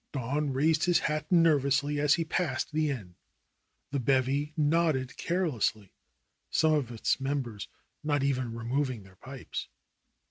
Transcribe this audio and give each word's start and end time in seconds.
Don 0.13 0.51
raised 0.51 0.85
his 0.85 1.01
hat 1.01 1.31
nervously 1.31 1.99
as 1.99 2.15
he 2.15 2.25
passed 2.25 2.71
the 2.71 2.89
inn. 2.89 3.13
The 3.91 3.99
bevy 3.99 4.51
nodded 4.57 5.15
carelessly, 5.15 5.93
some 6.49 6.73
of 6.73 6.89
its 6.91 7.19
members 7.19 7.67
not 8.03 8.23
even 8.23 8.45
THE 8.45 8.49
ROSE 8.49 8.53
COLORED 8.53 8.55
WORLD 8.55 8.65
5 8.65 8.71
removing 8.87 9.03
their 9.03 9.15
pipes. 9.17 9.67